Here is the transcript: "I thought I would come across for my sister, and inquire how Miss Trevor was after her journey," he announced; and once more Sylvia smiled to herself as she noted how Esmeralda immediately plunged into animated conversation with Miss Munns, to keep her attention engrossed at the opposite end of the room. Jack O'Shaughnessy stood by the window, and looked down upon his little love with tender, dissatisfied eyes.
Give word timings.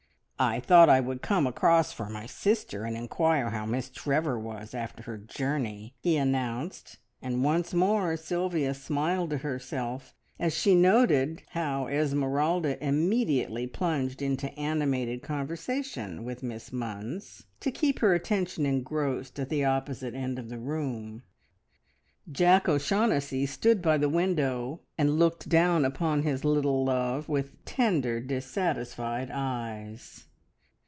"I 0.43 0.59
thought 0.59 0.89
I 0.89 1.01
would 1.01 1.21
come 1.21 1.45
across 1.45 1.93
for 1.93 2.09
my 2.09 2.25
sister, 2.25 2.83
and 2.83 2.97
inquire 2.97 3.51
how 3.51 3.67
Miss 3.67 3.91
Trevor 3.91 4.39
was 4.39 4.73
after 4.73 5.03
her 5.03 5.15
journey," 5.15 5.93
he 5.99 6.17
announced; 6.17 6.97
and 7.21 7.43
once 7.43 7.75
more 7.75 8.17
Sylvia 8.17 8.73
smiled 8.73 9.29
to 9.29 9.37
herself 9.37 10.15
as 10.39 10.57
she 10.57 10.73
noted 10.73 11.43
how 11.49 11.85
Esmeralda 11.85 12.83
immediately 12.83 13.67
plunged 13.67 14.19
into 14.19 14.51
animated 14.57 15.21
conversation 15.21 16.23
with 16.23 16.41
Miss 16.41 16.71
Munns, 16.71 17.45
to 17.59 17.69
keep 17.69 17.99
her 17.99 18.15
attention 18.15 18.65
engrossed 18.65 19.37
at 19.39 19.49
the 19.49 19.63
opposite 19.63 20.15
end 20.15 20.39
of 20.39 20.49
the 20.49 20.57
room. 20.57 21.21
Jack 22.31 22.67
O'Shaughnessy 22.67 23.45
stood 23.45 23.79
by 23.79 23.99
the 23.99 24.09
window, 24.09 24.79
and 24.97 25.19
looked 25.19 25.47
down 25.49 25.85
upon 25.85 26.23
his 26.23 26.43
little 26.43 26.83
love 26.83 27.29
with 27.29 27.63
tender, 27.63 28.19
dissatisfied 28.19 29.29
eyes. 29.31 30.25